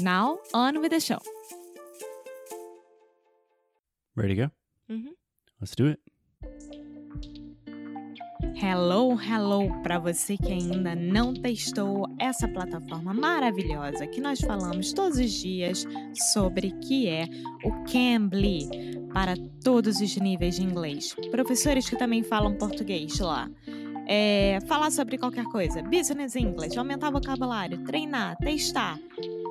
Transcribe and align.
Now, 0.00 0.38
on 0.54 0.80
with 0.80 0.90
the 0.92 1.00
show. 1.00 1.18
Ready 4.16 4.34
to 4.34 4.46
go? 4.46 4.50
Mhm. 4.88 5.12
Let's 5.60 5.74
do 5.76 5.88
it. 5.88 6.00
Hello, 8.56 9.14
hello 9.14 9.70
para 9.82 9.98
você 9.98 10.38
que 10.38 10.52
ainda 10.52 10.94
não 10.94 11.34
testou 11.34 12.06
essa 12.18 12.48
plataforma 12.48 13.12
maravilhosa 13.12 14.06
que 14.06 14.20
nós 14.20 14.40
falamos 14.40 14.92
todos 14.94 15.18
os 15.18 15.30
dias 15.32 15.86
sobre 16.32 16.70
que 16.80 17.06
é 17.06 17.26
o 17.64 17.84
Cambly 17.84 18.68
para 19.12 19.34
todos 19.62 20.00
os 20.00 20.16
níveis 20.16 20.56
de 20.56 20.62
inglês. 20.62 21.14
Professores 21.30 21.88
que 21.88 21.96
também 21.96 22.22
falam 22.22 22.56
português 22.56 23.18
lá. 23.18 23.50
É, 24.06 24.58
falar 24.66 24.90
sobre 24.90 25.16
qualquer 25.18 25.44
coisa, 25.44 25.82
business 25.82 26.34
English, 26.34 26.76
aumentar 26.76 27.10
vocabulário, 27.10 27.84
treinar, 27.84 28.36
testar, 28.38 28.98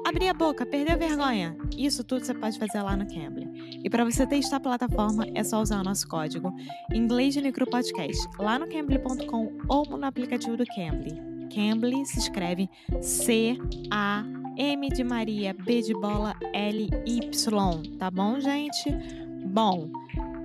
abrir 0.09 0.27
a 0.27 0.33
boca, 0.33 0.65
perder 0.65 0.93
a 0.93 0.97
vergonha. 0.97 1.55
Isso 1.77 2.03
tudo 2.03 2.25
você 2.25 2.33
pode 2.33 2.57
fazer 2.57 2.81
lá 2.81 2.97
no 2.97 3.07
Cambly. 3.07 3.79
E 3.83 3.89
para 3.89 4.03
você 4.03 4.25
testar 4.25 4.57
a 4.57 4.59
plataforma, 4.59 5.25
é 5.35 5.43
só 5.43 5.61
usar 5.61 5.79
o 5.79 5.83
nosso 5.83 6.07
código 6.07 6.51
Inglês 6.91 7.35
de 7.35 7.41
Micro 7.41 7.69
Podcast 7.69 8.27
lá 8.39 8.57
no 8.57 8.67
cambly.com 8.67 9.57
ou 9.67 9.85
no 9.85 10.05
aplicativo 10.05 10.57
do 10.57 10.65
Cambly. 10.65 11.13
Cambly 11.53 12.05
se 12.05 12.17
escreve 12.19 12.67
C-A-M 13.01 14.89
de 14.89 15.03
Maria, 15.03 15.53
B 15.53 15.81
de 15.83 15.93
bola, 15.93 16.35
L-Y. 16.53 17.97
Tá 17.99 18.09
bom, 18.09 18.39
gente? 18.39 18.91
Bom, 19.45 19.91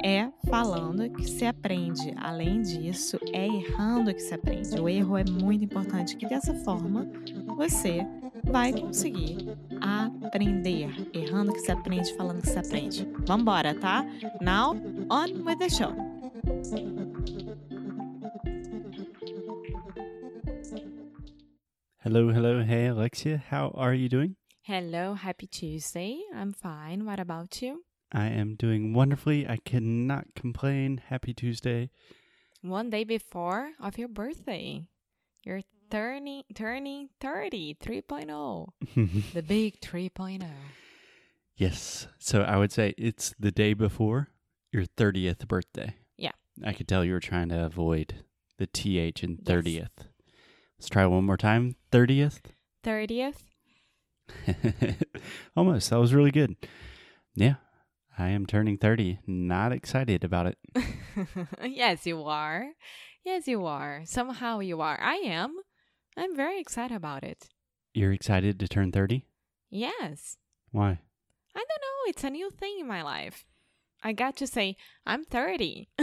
é 0.04 0.30
falando 0.50 1.08
que 1.10 1.26
se 1.26 1.46
aprende. 1.46 2.12
Além 2.18 2.60
disso, 2.60 3.18
é 3.32 3.46
errando 3.46 4.12
que 4.12 4.20
se 4.20 4.34
aprende. 4.34 4.78
O 4.78 4.86
erro 4.88 5.16
é 5.16 5.24
muito 5.24 5.64
importante, 5.64 6.16
que 6.16 6.28
dessa 6.28 6.54
forma 6.56 7.10
você 7.56 8.06
vai 8.44 8.72
conseguir 8.72 9.56
aprender. 9.80 10.90
Errando 11.12 11.52
que 11.52 11.60
se 11.60 11.72
aprende, 11.72 12.14
falando 12.16 12.42
que 12.42 12.48
se 12.48 12.58
aprende. 12.58 13.06
Vambora, 13.26 13.74
tá? 13.74 14.04
Now, 14.40 14.72
on 15.10 15.44
with 15.44 15.58
the 15.58 15.68
show. 15.68 15.94
Hello, 21.98 22.28
hello. 22.28 22.62
Hey, 22.62 22.86
Alexia. 22.88 23.42
How 23.50 23.72
are 23.76 23.94
you 23.94 24.08
doing? 24.08 24.36
Hello, 24.62 25.14
happy 25.14 25.46
Tuesday. 25.46 26.20
I'm 26.34 26.52
fine. 26.52 27.04
What 27.04 27.18
about 27.18 27.62
you? 27.62 27.84
I 28.12 28.26
am 28.28 28.54
doing 28.56 28.94
wonderfully. 28.94 29.46
I 29.48 29.56
cannot 29.56 30.34
complain. 30.34 31.00
Happy 31.08 31.34
Tuesday. 31.34 31.90
One 32.62 32.88
day 32.90 33.04
before 33.04 33.72
of 33.80 33.98
your 33.98 34.08
birthday. 34.08 34.82
You're 35.44 35.62
turning 35.94 36.42
turning 36.56 37.08
30, 37.20 37.76
3.0. 37.80 38.66
The 39.32 39.42
big 39.42 39.74
oh. 39.80 39.86
3.0. 39.86 40.44
yes. 41.56 42.08
So 42.18 42.42
I 42.42 42.56
would 42.56 42.72
say 42.72 42.94
it's 42.98 43.32
the 43.38 43.52
day 43.52 43.74
before 43.74 44.30
your 44.72 44.86
30th 44.86 45.46
birthday. 45.46 45.94
Yeah. 46.16 46.32
I 46.64 46.72
could 46.72 46.88
tell 46.88 47.04
you 47.04 47.12
were 47.12 47.20
trying 47.20 47.48
to 47.50 47.64
avoid 47.64 48.24
the 48.58 48.66
TH 48.66 49.22
in 49.22 49.38
Yes. 49.38 49.48
30th. 49.48 50.08
Let's 50.78 50.88
try 50.90 51.06
one 51.06 51.24
more 51.24 51.36
time. 51.36 51.76
30th. 51.92 52.40
30th? 52.82 53.44
Almost. 55.56 55.90
That 55.90 56.00
was 56.00 56.12
really 56.12 56.32
good. 56.32 56.56
Yeah. 57.36 57.54
I 58.18 58.30
am 58.30 58.46
turning 58.46 58.78
30. 58.78 59.20
Not 59.28 59.70
excited 59.70 60.24
about 60.24 60.46
it. 60.46 60.58
yes, 61.64 62.04
you 62.04 62.24
are. 62.24 62.70
Yes, 63.24 63.46
you 63.46 63.64
are. 63.66 64.02
Somehow 64.04 64.58
you 64.58 64.80
are. 64.80 64.98
I 65.00 65.14
am. 65.24 65.56
I'm 66.16 66.36
very 66.36 66.60
excited 66.60 66.94
about 66.94 67.24
it. 67.24 67.48
You're 67.92 68.12
excited 68.12 68.58
to 68.60 68.68
turn 68.68 68.92
30? 68.92 69.26
Yes. 69.70 70.36
Why? 70.70 71.00
I 71.54 71.58
don't 71.58 71.68
know. 71.68 72.08
It's 72.08 72.24
a 72.24 72.30
new 72.30 72.50
thing 72.50 72.76
in 72.80 72.86
my 72.86 73.02
life. 73.02 73.44
I 74.02 74.12
got 74.12 74.36
to 74.36 74.46
say, 74.46 74.76
I'm 75.06 75.24
30. 75.24 75.88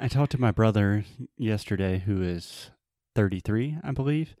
I 0.00 0.08
talked 0.08 0.32
to 0.32 0.40
my 0.40 0.52
brother 0.52 1.04
yesterday, 1.36 1.98
who 1.98 2.22
is 2.22 2.70
33, 3.14 3.78
I 3.82 3.90
believe, 3.90 4.36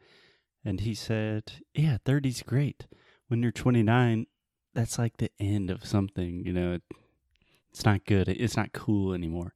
and 0.64 0.80
he 0.80 0.94
said, 0.94 1.52
Yeah, 1.74 1.98
30's 2.04 2.42
great. 2.42 2.86
When 3.26 3.42
you're 3.42 3.52
29, 3.52 4.26
that's 4.74 4.98
like 4.98 5.16
the 5.16 5.30
end 5.40 5.70
of 5.70 5.84
something, 5.84 6.44
you 6.46 6.52
know, 6.52 6.74
it, 6.74 6.82
it's 7.70 7.84
not 7.84 8.04
good. 8.04 8.28
It's 8.28 8.56
not 8.56 8.72
cool 8.72 9.12
anymore. 9.12 9.54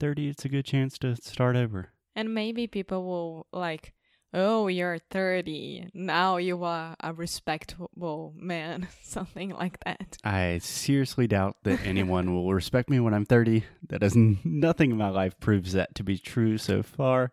30, 0.00 0.28
it's 0.28 0.44
a 0.44 0.48
good 0.48 0.64
chance 0.64 0.98
to 0.98 1.16
start 1.16 1.56
over. 1.56 1.92
And 2.18 2.34
maybe 2.34 2.66
people 2.66 3.04
will 3.04 3.46
like, 3.52 3.94
oh, 4.34 4.66
you're 4.66 4.98
30. 4.98 5.90
Now 5.94 6.36
you 6.38 6.64
are 6.64 6.96
a 6.98 7.12
respectable 7.12 8.34
man. 8.36 8.88
Something 9.02 9.50
like 9.50 9.78
that. 9.84 10.18
I 10.24 10.58
seriously 10.58 11.28
doubt 11.28 11.58
that 11.62 11.80
anyone 11.86 12.34
will 12.34 12.52
respect 12.52 12.90
me 12.90 12.98
when 12.98 13.14
I'm 13.14 13.24
30. 13.24 13.62
That 13.88 14.02
is 14.02 14.16
nothing 14.16 14.90
in 14.90 14.96
my 14.96 15.10
life 15.10 15.38
proves 15.38 15.74
that 15.74 15.94
to 15.94 16.02
be 16.02 16.18
true 16.18 16.58
so 16.58 16.82
far. 16.82 17.30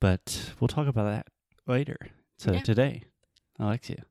But 0.00 0.52
we'll 0.58 0.68
talk 0.68 0.88
about 0.88 1.04
that 1.04 1.26
later. 1.66 1.98
So 2.38 2.54
Yeah. 2.54 2.60
today, 2.60 3.02
Alexia, 3.58 4.04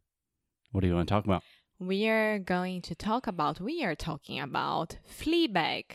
what 0.72 0.82
do 0.82 0.88
you 0.88 0.94
want 0.94 1.08
to 1.08 1.12
talk 1.12 1.26
about? 1.26 1.42
We 1.80 2.08
are 2.08 2.38
going 2.38 2.84
to 2.84 2.94
talk 2.94 3.26
about, 3.26 3.60
we 3.60 3.84
are 3.84 3.96
talking 3.96 4.40
about 4.40 4.98
Fleabag. 5.10 5.86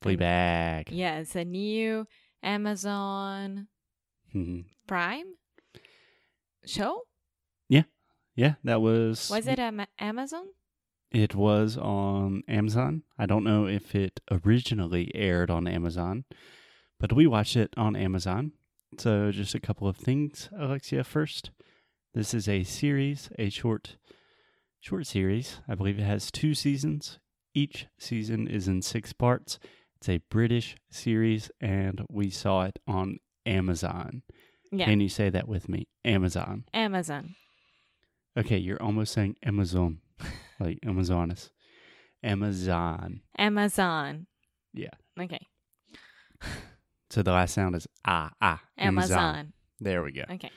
Fleabag. 0.00 0.88
Yes, 0.90 1.36
a 1.36 1.44
new 1.44 2.06
Amazon 2.42 3.68
Mhm. 4.34 4.64
Prime 4.86 5.34
show. 6.66 7.02
yeah, 7.68 7.82
Yeah, 8.34 8.54
that 8.64 8.80
was. 8.80 9.28
Was 9.30 9.46
it 9.46 9.58
Am- 9.58 9.84
Amazon? 9.98 10.46
It 11.10 11.34
was 11.34 11.76
on 11.76 12.42
Amazon. 12.48 13.02
I 13.18 13.26
don't 13.26 13.44
know 13.44 13.66
if 13.66 13.94
it 13.94 14.20
originally 14.30 15.14
aired 15.14 15.50
on 15.50 15.66
Amazon, 15.66 16.24
but 16.98 17.12
we 17.12 17.26
watched 17.26 17.56
it 17.56 17.74
on 17.76 17.94
Amazon. 17.96 18.52
So, 18.98 19.30
just 19.30 19.54
a 19.54 19.60
couple 19.60 19.86
of 19.86 19.96
things, 19.98 20.48
Alexia. 20.56 21.04
First, 21.04 21.50
this 22.14 22.32
is 22.32 22.48
a 22.48 22.62
series, 22.64 23.30
a 23.38 23.50
short, 23.50 23.96
short 24.80 25.06
series. 25.06 25.60
I 25.68 25.74
believe 25.74 25.98
it 25.98 26.02
has 26.04 26.30
two 26.30 26.54
seasons. 26.54 27.18
Each 27.54 27.86
season 27.98 28.48
is 28.48 28.66
in 28.68 28.80
six 28.80 29.12
parts. 29.12 29.58
It's 30.02 30.08
a 30.08 30.18
British 30.30 30.74
series, 30.90 31.48
and 31.60 32.04
we 32.10 32.28
saw 32.28 32.62
it 32.64 32.80
on 32.88 33.20
Amazon. 33.46 34.22
Yeah, 34.72 34.86
Can 34.86 34.98
you 34.98 35.08
say 35.08 35.30
that 35.30 35.46
with 35.46 35.68
me? 35.68 35.86
Amazon. 36.04 36.64
Amazon. 36.74 37.36
Okay, 38.36 38.58
you're 38.58 38.82
almost 38.82 39.12
saying 39.12 39.36
Amazon, 39.44 40.00
like 40.58 40.80
Amazonas. 40.84 41.50
Amazon. 42.20 43.20
Amazon. 43.38 44.26
Yeah. 44.74 44.90
Okay. 45.20 45.46
So 47.10 47.22
the 47.22 47.30
last 47.30 47.54
sound 47.54 47.76
is 47.76 47.86
ah 48.04 48.32
ah. 48.40 48.60
Amazon. 48.76 49.52
There 49.78 50.02
we 50.02 50.10
go. 50.10 50.24
Okay. 50.28 50.50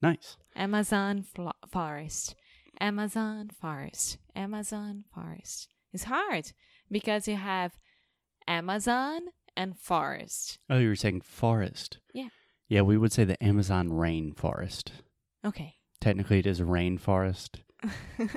Nice. 0.00 0.38
Amazon 0.56 1.24
flo- 1.24 1.52
forest. 1.70 2.34
Amazon 2.80 3.50
forest. 3.60 4.16
Amazon 4.34 5.04
forest. 5.14 5.68
It's 5.92 6.04
hard 6.04 6.52
because 6.90 7.28
you 7.28 7.36
have 7.36 7.76
Amazon 8.48 9.20
and 9.56 9.78
forest. 9.78 10.58
Oh, 10.68 10.78
you 10.78 10.88
were 10.88 10.96
saying 10.96 11.20
forest. 11.20 11.98
Yeah. 12.12 12.28
Yeah, 12.68 12.82
we 12.82 12.98
would 12.98 13.12
say 13.12 13.24
the 13.24 13.42
Amazon 13.42 13.88
rainforest. 13.90 14.90
Okay. 15.44 15.76
Technically, 16.00 16.40
it 16.40 16.46
is 16.46 16.60
a 16.60 16.64
rainforest. 16.64 17.60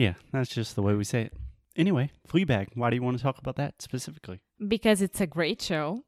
Yeah, 0.00 0.14
that's 0.32 0.48
just 0.48 0.76
the 0.76 0.82
way 0.82 0.94
we 0.94 1.04
say 1.04 1.24
it. 1.24 1.34
Anyway, 1.76 2.10
Fleabag. 2.26 2.68
Why 2.74 2.88
do 2.88 2.96
you 2.96 3.02
want 3.02 3.18
to 3.18 3.22
talk 3.22 3.36
about 3.36 3.56
that 3.56 3.82
specifically? 3.82 4.40
Because 4.66 5.02
it's 5.02 5.20
a 5.20 5.26
great 5.26 5.60
show, 5.60 6.04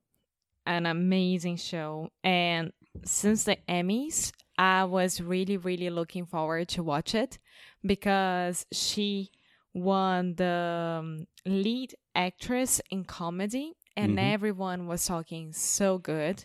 an 0.64 0.87
amazing 0.87 1.56
show. 1.56 2.09
And 2.25 2.73
since 3.05 3.44
the 3.44 3.59
Emmys, 3.69 4.32
I 4.56 4.85
was 4.85 5.20
really, 5.20 5.59
really 5.59 5.91
looking 5.91 6.25
forward 6.25 6.69
to 6.69 6.82
watch 6.82 7.14
it 7.14 7.38
because 7.85 8.64
she 8.73 9.31
won 9.75 10.35
the 10.37 10.99
um, 11.01 11.27
lead 11.47 11.95
actress 12.15 12.81
in 12.91 13.05
comedy 13.05 13.73
and 13.97 14.17
Mhm. 14.19 14.33
everyone 14.33 14.87
was 14.87 15.07
talking 15.07 15.53
so 15.53 15.99
good 15.99 16.45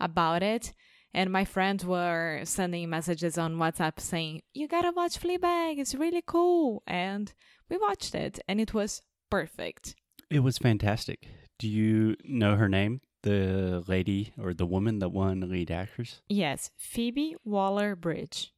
about 0.00 0.42
it. 0.42 0.72
And 1.14 1.30
my 1.30 1.44
friends 1.44 1.84
were 1.84 2.40
sending 2.44 2.88
messages 2.88 3.36
on 3.36 3.56
WhatsApp 3.56 4.00
saying, 4.00 4.42
You 4.54 4.66
gotta 4.68 4.92
watch 4.92 5.18
Fleabag, 5.20 5.78
it's 5.78 5.94
really 5.94 6.22
cool. 6.26 6.82
And 6.86 7.32
we 7.68 7.76
watched 7.76 8.14
it 8.14 8.40
and 8.48 8.60
it 8.60 8.72
was 8.72 9.02
perfect. 9.30 9.94
It 10.30 10.40
was 10.40 10.56
fantastic. 10.58 11.28
Do 11.58 11.68
you 11.68 12.16
know 12.24 12.56
her 12.56 12.68
name? 12.68 13.02
The 13.22 13.84
lady 13.86 14.32
or 14.36 14.52
the 14.54 14.66
woman 14.66 14.98
that 14.98 15.10
won 15.10 15.40
lead 15.48 15.70
actress? 15.70 16.22
Yes, 16.28 16.70
Phoebe 16.76 17.36
Waller 17.44 17.94
Bridge. 17.94 18.52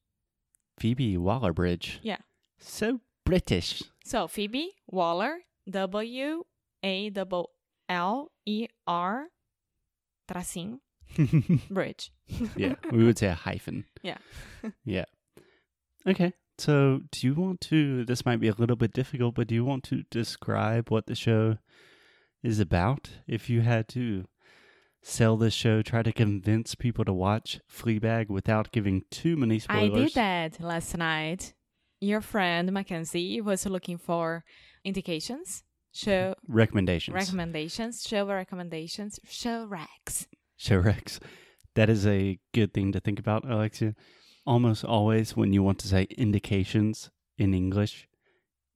Phoebe 0.79 1.19
Waller 1.19 1.53
Bridge. 1.53 1.99
Yeah. 2.03 2.19
So 2.59 3.01
British. 3.25 3.83
So 4.05 4.27
Phoebe 4.27 4.71
Waller, 4.87 5.39
W 5.69 6.45
A 6.85 7.13
L 7.17 7.51
L 7.89 8.31
E 8.47 8.67
R, 8.87 9.27
tracinho, 10.29 10.79
Bridge. 11.71 12.13
yeah, 12.57 12.75
we 12.91 13.05
would 13.05 13.19
say 13.19 13.29
a 13.29 13.35
hyphen. 13.35 13.85
Yeah. 14.03 14.19
yeah. 14.85 15.05
Okay. 16.07 16.33
So, 16.57 17.01
do 17.11 17.27
you 17.27 17.35
want 17.35 17.61
to? 17.63 18.05
This 18.05 18.25
might 18.25 18.39
be 18.39 18.49
a 18.49 18.55
little 18.55 18.77
bit 18.77 18.93
difficult, 18.93 19.35
but 19.35 19.49
do 19.49 19.55
you 19.55 19.65
want 19.65 19.83
to 19.85 20.05
describe 20.11 20.89
what 20.91 21.07
the 21.07 21.17
show 21.17 21.59
is 22.45 22.61
about? 22.61 23.11
If 23.27 23.51
you 23.51 23.63
had 23.63 23.89
to 23.89 24.27
sell 25.03 25.37
this 25.37 25.53
show, 25.53 25.83
try 25.83 26.03
to 26.03 26.13
convince 26.13 26.77
people 26.77 27.05
to 27.07 27.13
watch 27.13 27.61
Fleabag 27.69 28.29
without 28.29 28.71
giving 28.71 29.03
too 29.11 29.37
many 29.37 29.59
spoilers. 29.59 29.93
I 29.93 30.05
did 30.05 30.15
that 30.15 30.61
last 30.61 30.97
night. 30.97 31.55
Your 32.05 32.21
friend 32.21 32.71
Mackenzie 32.71 33.41
was 33.41 33.65
looking 33.65 33.97
for 33.97 34.45
indications, 34.85 35.65
show 35.91 36.35
Recommendations. 36.47 37.15
recommendations, 37.15 38.07
show 38.07 38.27
recommendations, 38.27 39.19
show 39.27 39.67
recs. 39.67 40.27
Show 40.57 40.79
Rex. 40.79 41.19
That 41.75 41.89
is 41.89 42.07
a 42.07 42.39
good 42.53 42.75
thing 42.75 42.93
to 42.93 43.01
think 43.01 43.19
about, 43.19 43.51
Alexia. 43.51 43.95
Almost 44.47 44.85
always, 44.85 45.35
when 45.35 45.55
you 45.55 45.63
want 45.63 45.79
to 45.81 45.89
say 45.89 46.03
indications 46.17 47.11
in 47.39 47.55
English, 47.55 48.07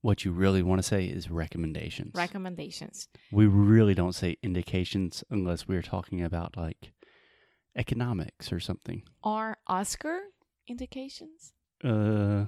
what 0.00 0.24
you 0.24 0.32
really 0.32 0.62
want 0.62 0.78
to 0.78 0.82
say 0.82 1.04
is 1.04 1.30
recommendations. 1.30 2.12
Recommendations. 2.14 3.08
we 3.30 3.46
really 3.46 3.94
don't 3.94 4.14
say 4.14 4.38
indications 4.42 5.22
unless 5.30 5.68
we're 5.68 5.82
talking 5.82 6.22
about 6.24 6.56
like 6.56 6.92
economics 7.76 8.50
or 8.52 8.58
something. 8.58 9.02
Are 9.22 9.58
Oscar 9.66 10.18
indications. 10.66 11.52
Uh, 11.84 12.46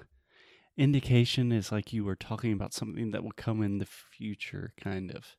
indication 0.76 1.52
is 1.52 1.70
like 1.72 1.92
you 1.92 2.04
were 2.04 2.16
talking 2.16 2.52
about 2.52 2.72
something 2.74 3.10
that 3.10 3.22
will 3.22 3.32
come 3.36 3.62
in 3.62 3.78
the 3.78 3.86
future, 3.86 4.72
kind 4.80 5.10
of. 5.10 5.36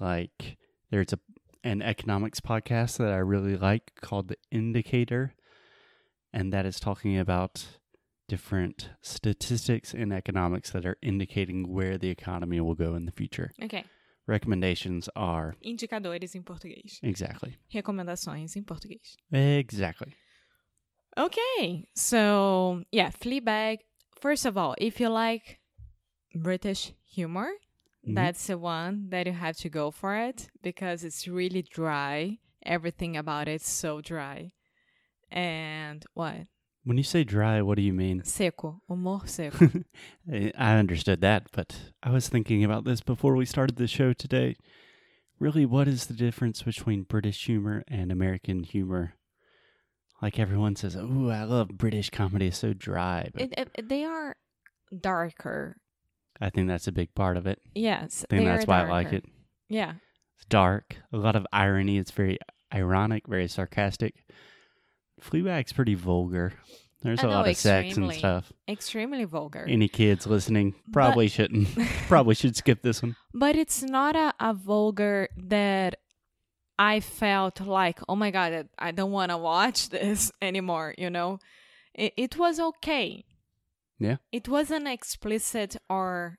Like 0.00 0.56
there's 0.90 1.12
a 1.12 1.18
an 1.62 1.80
economics 1.80 2.40
podcast 2.40 2.98
that 2.98 3.10
I 3.12 3.16
really 3.16 3.56
like 3.56 3.92
called 4.02 4.28
The 4.28 4.36
Indicator, 4.50 5.34
and 6.32 6.52
that 6.52 6.66
is 6.66 6.78
talking 6.78 7.18
about 7.18 7.64
different 8.28 8.90
statistics 9.02 9.94
in 9.94 10.12
economics 10.12 10.70
that 10.70 10.84
are 10.84 10.96
indicating 11.02 11.72
where 11.72 11.96
the 11.96 12.10
economy 12.10 12.60
will 12.60 12.74
go 12.74 12.94
in 12.94 13.06
the 13.06 13.12
future. 13.12 13.52
Ok. 13.62 13.84
Recommendations 14.26 15.08
are 15.14 15.54
Indicadores 15.62 16.34
em 16.34 16.42
português. 16.42 16.98
exactly. 17.02 17.56
Recomendações 17.72 18.56
em 18.56 18.62
português. 18.62 19.16
Exactly. 19.30 20.14
Okay, 21.16 21.86
so 21.94 22.82
yeah, 22.90 23.10
Fleabag. 23.10 23.78
First 24.24 24.46
of 24.46 24.56
all, 24.56 24.74
if 24.78 25.00
you 25.00 25.10
like 25.10 25.60
British 26.34 26.94
humor, 27.04 27.50
Mhm. 28.06 28.14
that's 28.14 28.46
the 28.46 28.56
one 28.56 29.10
that 29.10 29.26
you 29.26 29.34
have 29.34 29.58
to 29.58 29.68
go 29.68 29.90
for 29.90 30.16
it 30.16 30.48
because 30.62 31.04
it's 31.04 31.28
really 31.28 31.60
dry. 31.60 32.38
Everything 32.64 33.18
about 33.18 33.48
it's 33.48 33.68
so 33.68 34.00
dry. 34.00 34.52
And 35.30 36.02
what? 36.14 36.46
When 36.84 36.96
you 36.96 37.02
say 37.02 37.22
dry, 37.22 37.60
what 37.60 37.76
do 37.76 37.82
you 37.82 37.92
mean? 37.92 38.24
Seco. 38.24 38.80
Humor 38.88 39.26
seco. 39.26 39.68
I 40.32 40.78
understood 40.78 41.20
that, 41.20 41.48
but 41.52 41.92
I 42.02 42.08
was 42.10 42.30
thinking 42.30 42.64
about 42.64 42.84
this 42.84 43.02
before 43.02 43.36
we 43.36 43.44
started 43.44 43.76
the 43.76 43.86
show 43.86 44.14
today. 44.14 44.56
Really, 45.38 45.66
what 45.66 45.86
is 45.86 46.06
the 46.06 46.14
difference 46.14 46.62
between 46.62 47.02
British 47.02 47.44
humor 47.44 47.84
and 47.88 48.10
American 48.10 48.64
humor? 48.64 49.16
Like 50.24 50.38
everyone 50.38 50.74
says, 50.74 50.96
"Oh, 50.96 51.28
I 51.28 51.44
love 51.44 51.68
British 51.68 52.08
comedy; 52.08 52.46
it's 52.46 52.56
so 52.56 52.72
dry." 52.72 53.28
But 53.34 53.42
it, 53.42 53.70
it, 53.74 53.88
they 53.90 54.04
are 54.04 54.34
darker. 54.98 55.76
I 56.40 56.48
think 56.48 56.66
that's 56.66 56.86
a 56.86 56.92
big 56.92 57.14
part 57.14 57.36
of 57.36 57.46
it. 57.46 57.60
Yes. 57.74 58.24
I 58.30 58.36
think 58.36 58.46
that's 58.46 58.66
why 58.66 58.84
I 58.84 58.88
like 58.88 59.08
darker. 59.08 59.16
it. 59.18 59.24
Yeah. 59.68 59.92
It's 60.36 60.46
dark, 60.46 60.96
a 61.12 61.18
lot 61.18 61.36
of 61.36 61.46
irony. 61.52 61.98
It's 61.98 62.10
very 62.10 62.38
ironic, 62.72 63.26
very 63.26 63.48
sarcastic. 63.48 64.14
Fleabag's 65.20 65.74
pretty 65.74 65.94
vulgar. 65.94 66.54
There's 67.02 67.20
I 67.20 67.26
a 67.26 67.30
lot 67.30 67.46
of 67.46 67.54
sex 67.58 67.98
and 67.98 68.10
stuff. 68.14 68.50
Extremely 68.66 69.24
vulgar. 69.24 69.66
Any 69.68 69.88
kids 69.88 70.26
listening 70.26 70.74
probably 70.90 71.28
shouldn't. 71.28 71.68
probably 72.08 72.34
should 72.34 72.56
skip 72.56 72.80
this 72.80 73.02
one. 73.02 73.14
but 73.34 73.56
it's 73.56 73.82
not 73.82 74.16
a, 74.16 74.32
a 74.40 74.54
vulgar 74.54 75.28
that 75.36 75.96
I 76.78 77.00
felt 77.00 77.60
like, 77.60 78.00
oh 78.08 78.16
my 78.16 78.30
god, 78.30 78.68
I 78.78 78.90
don't 78.90 79.12
want 79.12 79.30
to 79.30 79.38
watch 79.38 79.88
this 79.90 80.32
anymore. 80.42 80.94
You 80.98 81.10
know, 81.10 81.38
it, 81.94 82.12
it 82.16 82.36
was 82.36 82.58
okay. 82.60 83.24
Yeah. 84.00 84.16
it 84.32 84.48
wasn't 84.48 84.88
explicit 84.88 85.76
or 85.88 86.38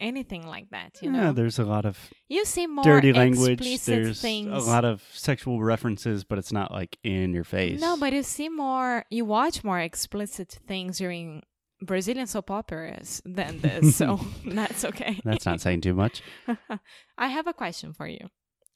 anything 0.00 0.46
like 0.46 0.70
that. 0.70 0.98
You 1.02 1.12
yeah, 1.12 1.24
know, 1.24 1.32
there's 1.32 1.58
a 1.58 1.64
lot 1.64 1.84
of 1.84 1.98
you 2.28 2.44
see 2.44 2.66
more 2.66 2.84
dirty 2.84 3.12
language. 3.12 3.60
explicit 3.60 3.86
There's 4.04 4.20
things. 4.20 4.52
a 4.52 4.58
lot 4.70 4.84
of 4.84 5.02
sexual 5.12 5.62
references, 5.62 6.24
but 6.24 6.38
it's 6.38 6.52
not 6.52 6.70
like 6.70 6.98
in 7.02 7.32
your 7.32 7.44
face. 7.44 7.80
No, 7.80 7.96
but 7.96 8.12
you 8.12 8.22
see 8.22 8.48
more, 8.48 9.04
you 9.10 9.24
watch 9.24 9.64
more 9.64 9.80
explicit 9.80 10.58
things 10.66 10.98
during 10.98 11.42
Brazilian 11.82 12.26
soap 12.26 12.50
operas 12.50 13.20
than 13.24 13.60
this, 13.60 13.96
so 13.96 14.20
that's 14.46 14.84
okay. 14.84 15.20
that's 15.24 15.44
not 15.46 15.60
saying 15.60 15.80
too 15.82 15.94
much. 15.94 16.22
I 17.18 17.28
have 17.28 17.46
a 17.46 17.52
question 17.52 17.92
for 17.92 18.06
you. 18.06 18.28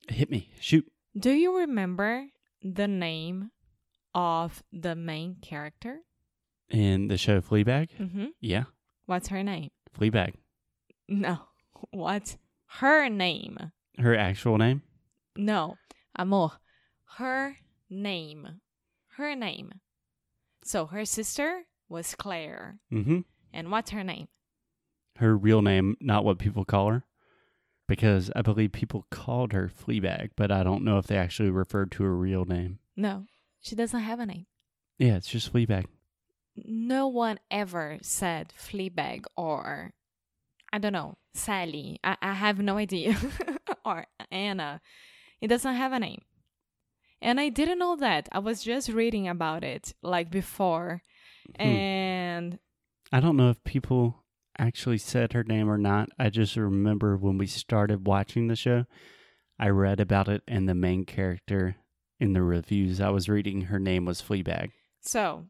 Hit 0.08 0.30
me, 0.30 0.50
shoot. 0.60 0.90
Do 1.18 1.30
you 1.30 1.58
remember 1.58 2.26
the 2.62 2.88
name 2.88 3.50
of 4.14 4.62
the 4.72 4.94
main 4.94 5.36
character? 5.42 6.00
In 6.68 7.08
the 7.08 7.16
show 7.18 7.40
Fleabag, 7.40 7.88
Mm-hmm. 7.98 8.26
yeah, 8.40 8.64
What's 9.06 9.28
her 9.28 9.42
name? 9.42 9.70
Fleabag. 9.98 10.34
No. 11.08 11.38
What's 11.90 12.36
her 12.78 13.08
name? 13.08 13.72
Her 13.98 14.16
actual 14.16 14.56
name, 14.58 14.82
No. 15.36 15.76
Amor. 16.16 16.52
Her 17.16 17.56
name. 17.88 18.60
Her 19.16 19.34
name. 19.34 19.72
So 20.64 20.86
her 20.86 21.04
sister 21.04 21.62
was 21.88 22.14
Claire. 22.14 22.78
mm-hmm. 22.92 23.20
And 23.52 23.70
what's 23.72 23.90
her 23.90 24.04
name? 24.04 24.28
her 25.16 25.36
real 25.36 25.60
name, 25.60 25.96
not 26.00 26.24
what 26.24 26.38
people 26.38 26.64
call 26.64 26.88
her, 26.88 27.04
because 27.90 28.30
I 28.36 28.42
believe 28.42 28.70
people 28.70 29.04
called 29.10 29.52
her 29.52 29.68
Fleabag, 29.68 30.30
but 30.36 30.52
I 30.52 30.62
don't 30.62 30.84
know 30.84 30.98
if 30.98 31.08
they 31.08 31.16
actually 31.16 31.50
referred 31.50 31.90
to 31.92 32.04
her 32.04 32.14
real 32.14 32.44
name. 32.44 32.78
No. 32.96 33.26
She 33.60 33.74
doesn't 33.74 33.98
have 33.98 34.20
a 34.20 34.26
name. 34.26 34.46
Yeah, 34.96 35.16
it's 35.16 35.26
just 35.26 35.52
Fleabag. 35.52 35.86
no 36.54 37.08
one 37.08 37.40
ever 37.50 37.98
said 38.00 38.52
Fleabag 38.56 39.24
or 39.36 39.92
I 40.72 40.78
don't 40.78 40.92
know, 40.92 41.18
Sally. 41.34 41.98
I, 42.04 42.16
I 42.22 42.32
have 42.32 42.60
no 42.60 42.76
idea. 42.76 43.16
or 43.84 44.06
Anna. 44.30 44.80
It 45.40 45.48
doesn't 45.48 45.74
have 45.74 45.92
a 45.92 45.98
name. 45.98 46.22
And 47.20 47.40
I 47.40 47.48
didn't 47.48 47.80
know 47.80 47.96
that. 47.96 48.28
I 48.30 48.38
was 48.38 48.62
just 48.62 48.88
reading 48.88 49.26
about 49.26 49.64
it 49.64 49.94
like 50.00 50.30
before. 50.30 51.02
Hmm. 51.56 51.66
And 51.66 52.58
I 53.10 53.18
don't 53.18 53.36
know 53.36 53.50
if 53.50 53.64
people 53.64 54.19
actually 54.58 54.98
said 54.98 55.32
her 55.32 55.44
name 55.44 55.68
or 55.70 55.78
not. 55.78 56.08
I 56.18 56.30
just 56.30 56.56
remember 56.56 57.16
when 57.16 57.38
we 57.38 57.46
started 57.46 58.06
watching 58.06 58.48
the 58.48 58.56
show, 58.56 58.84
I 59.58 59.68
read 59.68 60.00
about 60.00 60.28
it, 60.28 60.42
and 60.48 60.68
the 60.68 60.74
main 60.74 61.04
character 61.04 61.76
in 62.18 62.32
the 62.32 62.42
reviews 62.42 63.00
I 63.00 63.10
was 63.10 63.28
reading, 63.28 63.62
her 63.62 63.78
name 63.78 64.04
was 64.04 64.20
Fleabag. 64.22 64.70
so 65.00 65.46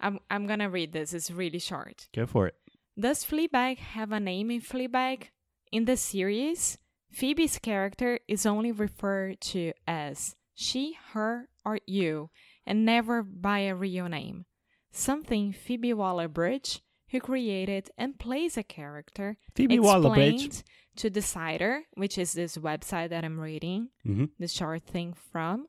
I'm 0.00 0.18
I'm 0.30 0.46
gonna 0.46 0.68
read 0.68 0.92
this. 0.92 1.14
It's 1.14 1.30
really 1.30 1.58
short. 1.58 2.08
Go 2.14 2.26
for 2.26 2.46
it. 2.48 2.54
Does 2.98 3.24
Fleabag 3.24 3.78
have 3.78 4.12
a 4.12 4.20
name 4.20 4.50
in 4.50 4.60
Fleabag? 4.60 5.28
In 5.72 5.84
the 5.86 5.96
series, 5.96 6.78
Phoebe's 7.12 7.58
character 7.58 8.18
is 8.28 8.44
only 8.46 8.72
referred 8.72 9.40
to 9.52 9.72
as 9.86 10.34
she, 10.54 10.96
her, 11.12 11.48
or 11.64 11.78
you, 11.86 12.30
and 12.66 12.84
never 12.84 13.22
by 13.22 13.60
a 13.60 13.74
real 13.74 14.08
name. 14.08 14.44
Something 14.92 15.52
Phoebe 15.52 15.92
Waller 15.94 16.28
Bridge 16.28 16.82
who 17.10 17.20
created 17.20 17.90
and 17.96 18.18
plays 18.18 18.56
a 18.56 18.62
character, 18.62 19.36
Phoebe 19.54 19.76
explained 19.76 20.62
to 20.96 21.10
Decider, 21.10 21.82
which 21.94 22.18
is 22.18 22.32
this 22.32 22.56
website 22.56 23.10
that 23.10 23.24
I'm 23.24 23.38
reading 23.38 23.90
Mhm. 24.04 24.30
the 24.38 24.48
short 24.48 24.82
thing 24.84 25.12
from, 25.12 25.68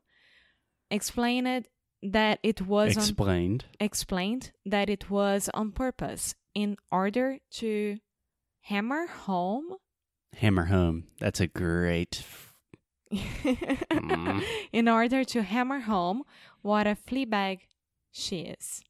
explained 0.90 1.66
that 2.02 2.38
it 2.42 2.62
was 2.62 2.96
on 2.96 3.02
Explained. 3.02 3.64
explained 3.80 4.52
that 4.64 4.88
it 4.88 5.10
was 5.10 5.48
on 5.54 5.72
purpose 5.72 6.34
in 6.54 6.76
order 6.90 7.38
to 7.50 7.98
hammer 8.62 9.06
home 9.06 9.76
Hammer 10.36 10.66
home. 10.66 11.08
That's 11.18 11.40
a 11.40 11.46
great. 11.48 12.22
Mm. 13.10 14.44
in 14.72 14.88
order 14.88 15.24
to 15.24 15.42
hammer 15.42 15.80
home 15.80 16.22
what 16.62 16.86
a 16.86 16.94
flea 16.94 17.24
bag 17.24 17.66
she 18.12 18.40
is. 18.40 18.82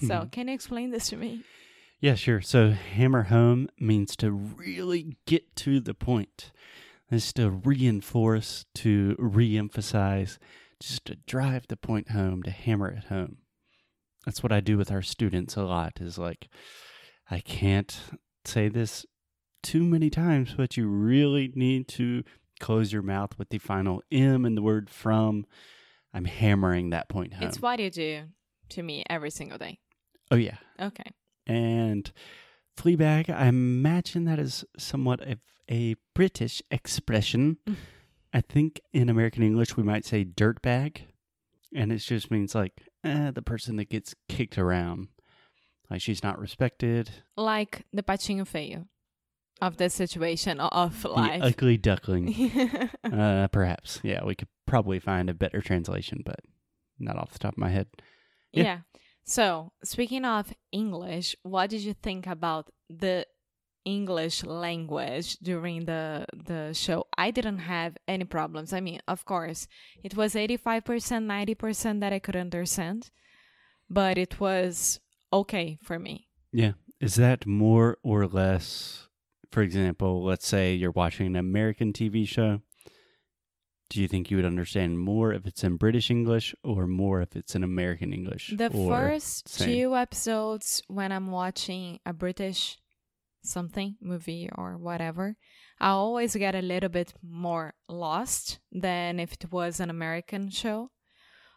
So, 0.00 0.24
Mhm. 0.24 0.32
can 0.32 0.48
you 0.48 0.54
explain 0.54 0.90
this 0.90 1.08
to 1.10 1.16
me? 1.16 1.42
Yeah, 2.00 2.14
sure. 2.14 2.40
So 2.40 2.70
hammer 2.70 3.24
home 3.24 3.68
means 3.78 4.16
to 4.16 4.30
really 4.30 5.16
get 5.26 5.54
to 5.56 5.80
the 5.80 5.94
point. 5.94 6.50
It's 7.10 7.32
to 7.34 7.50
reinforce, 7.50 8.64
to 8.76 9.16
re-emphasize, 9.18 10.38
just 10.80 11.04
to 11.06 11.16
drive 11.26 11.66
the 11.68 11.76
point 11.76 12.10
home, 12.12 12.42
to 12.44 12.50
hammer 12.50 12.88
it 12.88 13.04
home. 13.04 13.38
That's 14.24 14.42
what 14.42 14.52
I 14.52 14.60
do 14.60 14.78
with 14.78 14.90
our 14.90 15.02
students 15.02 15.56
a 15.56 15.64
lot. 15.64 16.00
Is 16.00 16.18
like, 16.18 16.48
I 17.30 17.40
can't 17.40 17.98
say 18.44 18.68
this 18.68 19.04
too 19.62 19.84
many 19.84 20.08
times, 20.08 20.54
but 20.56 20.76
you 20.76 20.86
really 20.88 21.52
need 21.54 21.88
to 21.88 22.22
close 22.60 22.92
your 22.92 23.02
mouth 23.02 23.38
with 23.38 23.48
the 23.50 23.58
final 23.58 24.02
M 24.12 24.44
in 24.46 24.54
the 24.54 24.62
word 24.62 24.88
from. 24.88 25.46
I'm 26.12 26.24
hammering 26.24 26.90
that 26.90 27.08
point 27.08 27.34
home. 27.34 27.48
It's 27.48 27.62
what 27.62 27.78
you 27.78 27.90
do 27.90 28.22
to 28.70 28.82
me 28.82 29.04
every 29.08 29.30
single 29.30 29.58
day. 29.58 29.78
oh 30.30 30.36
yeah, 30.36 30.56
Okay. 30.80 31.10
And 31.50 32.12
Fleabag, 32.78 33.28
I 33.28 33.46
imagine 33.46 34.24
that 34.24 34.38
is 34.38 34.64
somewhat 34.78 35.20
of 35.20 35.38
a 35.68 35.96
British 36.14 36.62
expression. 36.70 37.58
Mm. 37.68 37.76
I 38.32 38.40
think 38.40 38.80
in 38.92 39.08
American 39.08 39.42
English 39.42 39.76
we 39.76 39.82
might 39.82 40.04
say 40.04 40.24
dirtbag, 40.24 41.02
and 41.74 41.92
it 41.92 41.98
just 41.98 42.30
means 42.30 42.54
like 42.54 42.80
eh, 43.04 43.32
the 43.32 43.42
person 43.42 43.76
that 43.76 43.90
gets 43.90 44.14
kicked 44.28 44.58
around, 44.58 45.08
like 45.90 46.00
she's 46.00 46.22
not 46.22 46.38
respected, 46.38 47.10
Like 47.36 47.84
the 47.92 48.04
patinho 48.04 48.42
feio 48.42 48.86
of 49.60 49.76
the 49.76 49.90
situation 49.90 50.60
of 50.60 51.04
life. 51.04 51.40
the 51.40 51.46
ugly 51.46 51.76
duckling. 51.76 52.88
uh, 53.12 53.48
perhaps, 53.48 53.98
yeah, 54.04 54.24
we 54.24 54.36
could 54.36 54.48
probably 54.66 55.00
find 55.00 55.28
a 55.28 55.34
better 55.34 55.60
translation, 55.60 56.22
but 56.24 56.38
not 57.00 57.16
off 57.16 57.32
the 57.32 57.40
top 57.40 57.54
of 57.54 57.58
my 57.58 57.70
head. 57.70 57.88
yeah. 58.52 58.62
yeah. 58.62 58.78
So, 59.24 59.72
speaking 59.84 60.24
of 60.24 60.52
English, 60.72 61.36
what 61.42 61.70
did 61.70 61.82
you 61.82 61.94
think 61.94 62.26
about 62.26 62.70
the 62.88 63.26
English 63.84 64.44
language 64.44 65.38
during 65.38 65.84
the 65.84 66.26
the 66.34 66.72
show? 66.74 67.06
I 67.16 67.30
didn't 67.30 67.58
have 67.58 67.96
any 68.08 68.24
problems. 68.24 68.72
I 68.72 68.80
mean, 68.80 69.00
of 69.06 69.24
course, 69.24 69.68
it 70.02 70.16
was 70.16 70.34
85%, 70.34 70.84
90% 71.26 72.00
that 72.00 72.12
I 72.12 72.18
could 72.18 72.36
understand, 72.36 73.10
but 73.88 74.18
it 74.18 74.40
was 74.40 75.00
okay 75.32 75.78
for 75.82 75.98
me. 75.98 76.28
Yeah. 76.52 76.72
Is 77.00 77.14
that 77.14 77.46
more 77.46 77.96
or 78.02 78.26
less, 78.26 79.08
for 79.50 79.62
example, 79.62 80.22
let's 80.22 80.46
say 80.46 80.74
you're 80.74 80.90
watching 80.90 81.26
an 81.26 81.36
American 81.36 81.92
TV 81.92 82.28
show. 82.28 82.60
Do 83.90 84.00
you 84.00 84.06
think 84.06 84.30
you 84.30 84.36
would 84.36 84.46
understand 84.46 85.00
more 85.00 85.32
if 85.32 85.46
it's 85.46 85.64
in 85.64 85.74
British 85.74 86.12
English 86.12 86.54
or 86.62 86.86
more 86.86 87.22
if 87.22 87.34
it's 87.34 87.56
in 87.56 87.64
American 87.64 88.12
English? 88.12 88.54
The 88.56 88.70
first 88.70 89.48
same? 89.48 89.66
two 89.66 89.96
episodes 89.96 90.80
when 90.86 91.10
I'm 91.10 91.32
watching 91.32 91.98
a 92.06 92.12
British 92.12 92.78
something 93.42 93.96
movie 94.00 94.48
or 94.54 94.78
whatever, 94.78 95.36
I 95.80 95.88
always 95.88 96.36
get 96.36 96.54
a 96.54 96.62
little 96.62 96.88
bit 96.88 97.14
more 97.20 97.74
lost 97.88 98.60
than 98.70 99.18
if 99.18 99.32
it 99.32 99.50
was 99.50 99.80
an 99.80 99.90
American 99.90 100.50
show. 100.50 100.92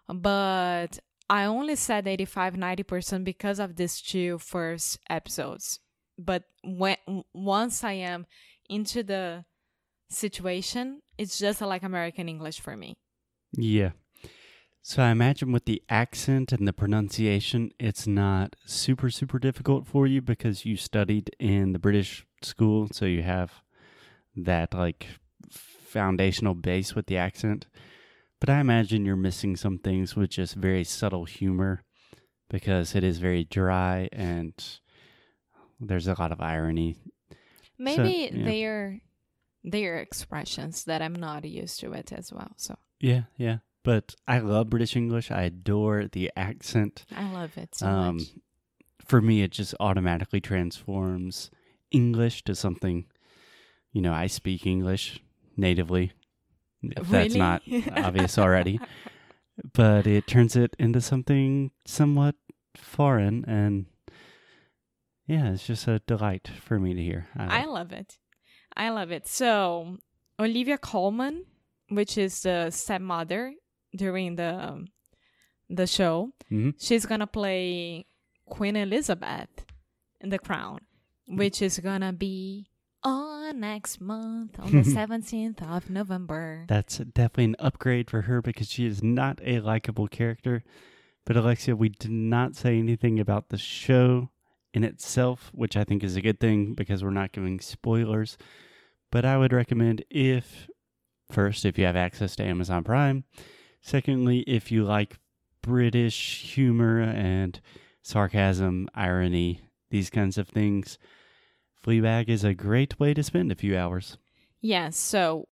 But 0.09 0.97
I 1.29 1.45
only 1.45 1.75
said 1.75 2.07
85 2.07 2.55
90% 2.55 3.23
because 3.23 3.59
of 3.59 3.75
these 3.75 4.01
two 4.01 4.39
first 4.39 4.97
episodes. 5.07 5.79
But 6.17 6.45
when 6.63 6.97
once 7.31 7.83
I 7.83 7.93
am 7.93 8.25
into 8.67 9.03
the 9.03 9.45
situation, 10.09 11.02
it's 11.17 11.37
just 11.39 11.61
uh, 11.61 11.67
like 11.67 11.83
American 11.83 12.29
English 12.29 12.59
for 12.59 12.75
me. 12.75 12.95
Yeah. 13.53 13.91
So 14.81 15.01
I 15.01 15.11
imagine 15.11 15.53
with 15.53 15.63
the 15.65 15.81
accent 15.87 16.51
and 16.51 16.67
the 16.67 16.73
pronunciation, 16.73 17.71
it's 17.79 18.05
not 18.05 18.57
super, 18.65 19.09
super 19.09 19.39
difficult 19.39 19.87
for 19.87 20.05
you 20.05 20.21
because 20.21 20.65
you 20.65 20.75
studied 20.75 21.33
in 21.39 21.71
the 21.71 21.79
British 21.79 22.25
school. 22.41 22.89
So 22.91 23.05
you 23.05 23.21
have 23.21 23.53
that 24.35 24.73
like 24.73 25.07
foundational 25.49 26.53
base 26.53 26.95
with 26.95 27.05
the 27.05 27.17
accent. 27.17 27.67
But 28.41 28.49
I 28.49 28.59
imagine 28.59 29.05
you're 29.05 29.15
missing 29.15 29.55
some 29.55 29.77
things 29.77 30.17
with 30.17 30.31
just 30.31 30.55
very 30.55 30.83
subtle 30.83 31.23
humor 31.23 31.83
because 32.49 32.93
it 32.93 33.05
is 33.05 33.19
very 33.19 33.45
dry 33.45 34.09
and 34.11 34.53
there's 35.79 36.07
a 36.07 36.15
lot 36.19 36.33
of 36.33 36.41
irony. 36.41 36.97
Maybe 37.79 38.29
yeah. 38.33 38.45
they're 38.45 39.01
their 39.63 39.97
expressions 39.97 40.83
that 40.85 41.01
I'm 41.01 41.15
not 41.15 41.45
used 41.45 41.79
to 41.79 41.93
it 41.93 42.11
as 42.11 42.31
well. 42.31 42.51
So 42.57 42.77
Yeah, 42.99 43.23
yeah. 43.37 43.57
But 43.83 44.15
I 44.27 44.39
love 44.39 44.69
British 44.69 44.95
English. 44.95 45.29
I 45.29 45.43
adore 45.43 46.07
the 46.07 46.31
accent. 46.37 47.05
I 47.15 47.31
love 47.31 47.57
it 47.57 47.75
so 47.75 47.87
um, 47.87 48.15
much. 48.17 48.23
for 49.05 49.21
me, 49.21 49.41
it 49.41 49.51
just 49.51 49.75
automatically 49.79 50.39
transforms 50.39 51.51
English 51.91 52.43
to 52.45 52.55
something. 52.55 53.05
You 53.91 54.01
know, 54.01 54.13
I 54.13 54.27
speak 54.27 54.65
English 54.65 55.21
natively. 55.57 56.13
If 56.81 57.09
that's 57.09 57.35
not 57.35 57.61
obvious 57.95 58.37
already, 58.37 58.79
but 59.73 60.07
it 60.07 60.27
turns 60.27 60.55
it 60.55 60.75
into 60.79 60.99
something 61.01 61.71
somewhat 61.85 62.35
foreign, 62.75 63.45
and 63.45 63.85
yeah, 65.27 65.51
it's 65.51 65.65
just 65.65 65.87
a 65.87 65.99
delight 65.99 66.49
for 66.61 66.79
me 66.79 66.93
to 66.93 67.01
hear. 67.01 67.27
I 67.37 67.65
love 67.65 67.93
it. 67.93 68.17
I 68.75 68.89
love 68.89 69.11
it. 69.11 69.27
So 69.27 69.97
Olivia 70.39 70.77
Colman, 70.77 71.45
which 71.89 72.17
is 72.17 72.41
the 72.41 72.69
stepmother 72.71 73.53
during 73.95 74.35
the 74.35 74.53
um, 74.69 74.87
the 75.69 75.87
show, 75.87 76.33
Mhm. 76.51 76.73
she's 76.79 77.05
gonna 77.05 77.27
play 77.27 78.05
Queen 78.45 78.75
Elizabeth 78.75 79.65
in 80.21 80.29
The 80.29 80.39
Crown, 80.39 80.79
which 81.27 81.61
is 81.61 81.79
gonna 81.79 82.13
be 82.13 82.67
on 83.03 83.59
next 83.59 83.99
month 84.01 84.59
on 84.59 84.71
the 84.71 84.83
seventeenth 84.99 85.61
of 85.61 85.89
November. 85.89 86.65
That's 86.67 86.97
definitely 86.97 87.45
an 87.45 87.55
upgrade 87.59 88.09
for 88.09 88.21
her 88.23 88.41
because 88.41 88.69
she 88.71 88.85
is 88.85 89.01
not 89.03 89.39
a 89.43 89.59
likable 89.59 90.07
character. 90.07 90.63
But 91.25 91.37
Alexia, 91.37 91.75
we 91.75 91.87
did 91.89 92.11
not 92.11 92.55
say 92.55 92.77
anything 92.77 93.19
about 93.19 93.47
the 93.49 93.57
show 93.57 94.29
in 94.73 94.83
itself, 94.83 95.51
which 95.53 95.77
I 95.77 95.83
think 95.83 96.03
is 96.03 96.15
a 96.15 96.21
good 96.21 96.39
thing 96.39 96.73
because 96.73 97.03
we're 97.03 97.11
not 97.11 97.31
giving 97.31 97.59
spoilers. 97.59 98.37
But 99.11 99.25
I 99.25 99.37
would 99.37 99.53
recommend 99.53 100.03
if 100.09 100.67
first 101.31 101.65
if 101.65 101.77
you 101.77 101.85
have 101.85 101.95
access 101.95 102.35
to 102.35 102.43
Amazon 102.43 102.83
Prime, 102.83 103.23
secondly 103.81 104.39
if 104.41 104.71
you 104.71 104.83
like 104.83 105.19
British 105.61 106.41
humor 106.53 107.01
and 107.01 107.59
sarcasm, 108.01 108.89
irony, 108.93 109.61
these 109.89 110.09
kinds 110.09 110.37
of 110.37 110.49
things, 110.49 110.97
Fleabag 111.85 112.29
is 112.29 112.43
a 112.43 112.53
great 112.53 112.99
way 112.99 113.13
to 113.13 113.23
spend 113.23 113.51
a 113.51 113.55
few 113.55 113.77
hours. 113.77 114.17
Yes, 114.61 114.97
so 114.97 115.47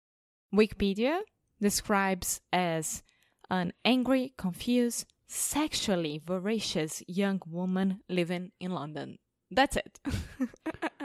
Wikipedia 0.54 1.20
describes 1.60 2.40
as 2.52 3.02
an 3.50 3.72
angry, 3.84 4.34
confused, 4.36 5.06
sexually 5.28 6.20
voracious 6.24 7.02
young 7.06 7.40
woman 7.48 8.00
living 8.08 8.50
in 8.58 8.72
London. 8.72 9.18
That's 9.50 9.76
it. 9.76 10.00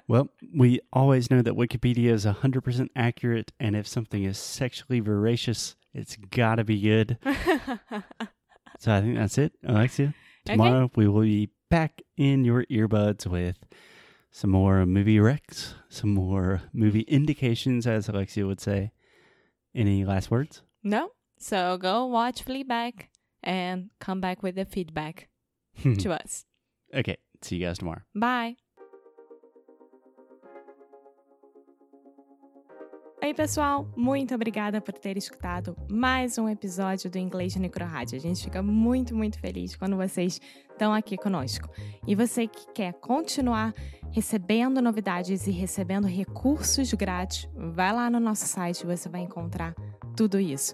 Well, 0.06 0.30
we 0.54 0.82
always 0.92 1.32
know 1.32 1.42
that 1.42 1.54
Wikipedia 1.54 2.10
is 2.12 2.26
100% 2.26 2.90
accurate, 2.94 3.54
and 3.58 3.74
if 3.74 3.88
something 3.88 4.26
is 4.26 4.38
sexually 4.38 5.00
voracious, 5.00 5.76
it's 5.94 6.18
gotta 6.18 6.64
be 6.66 6.80
good. 6.82 7.18
So 8.80 8.92
I 8.94 9.00
think 9.02 9.16
that's 9.16 9.38
it, 9.38 9.54
Alexia. 9.64 10.08
Okay. 10.46 10.56
Tomorrow 10.58 10.92
we 10.96 11.08
will 11.08 11.22
be 11.22 11.52
back 11.70 12.02
in 12.18 12.44
your 12.44 12.66
earbuds 12.66 13.26
with 13.26 13.58
some 14.30 14.50
more 14.50 14.86
movie 14.86 15.18
recs, 15.18 15.76
some 15.90 16.14
more 16.14 16.64
movie 16.74 17.02
indications, 17.02 17.88
as 17.88 18.10
Alexia 18.10 18.46
would 18.46 18.60
say. 18.60 18.92
Any 19.74 20.04
last 20.04 20.30
words? 20.32 20.64
no? 20.84 21.12
So 21.40 21.78
go 21.78 22.06
watch 22.06 22.44
Fleabag 22.44 23.08
and 23.44 23.90
come 24.00 24.22
back 24.22 24.44
with 24.44 24.56
the 24.56 24.66
feedback 24.66 25.30
to 26.00 26.12
us. 26.12 26.46
okay, 26.94 27.18
see 27.42 27.58
you 27.58 27.68
guys 27.68 27.78
tomorrow. 27.78 28.02
Bye. 28.16 28.58
Oi, 33.24 33.34
pessoal! 33.34 33.90
Muito 33.96 34.36
obrigada 34.36 34.82
por 34.82 34.94
ter 34.96 35.16
escutado 35.16 35.78
mais 35.90 36.38
um 36.38 36.50
episódio 36.50 37.10
do 37.10 37.18
Inglês 37.18 37.56
Necro 37.56 37.86
Rádio. 37.86 38.18
A 38.18 38.20
gente 38.20 38.44
fica 38.44 38.62
muito, 38.62 39.16
muito 39.16 39.40
feliz 39.40 39.78
quando 39.78 39.96
vocês 39.96 40.42
estão 40.70 40.94
aqui 40.94 41.16
conosco. 41.16 41.70
E 42.06 42.16
você 42.16 42.48
que 42.48 42.70
quer 42.74 42.92
continuar 42.96 43.74
recebendo 44.12 44.82
novidades 44.82 45.48
e 45.48 45.52
recebendo 45.52 46.06
recursos 46.06 46.94
grátis, 46.94 47.48
vai 47.56 47.94
lá 47.94 48.10
no 48.10 48.20
nosso 48.20 48.46
site, 48.46 48.86
você 48.86 49.08
vai 49.08 49.22
encontrar 49.22 49.74
tudo 50.18 50.38
isso. 50.38 50.74